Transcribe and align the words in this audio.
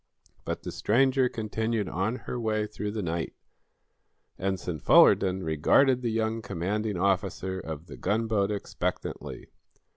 But 0.45 0.63
the 0.63 0.71
stranger 0.71 1.29
continued 1.29 1.87
on 1.87 2.15
her 2.25 2.39
way 2.39 2.65
through 2.65 2.89
the 2.89 3.03
night. 3.03 3.35
Ensign 4.39 4.79
Fullerton 4.79 5.43
regarded 5.43 6.01
the 6.01 6.09
young 6.09 6.41
commanding 6.41 6.97
officer 6.97 7.59
of 7.59 7.85
the 7.85 7.97
gunboat 7.97 8.49
expectantly. 8.49 9.51